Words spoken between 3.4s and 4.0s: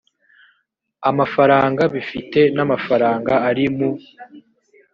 ari mu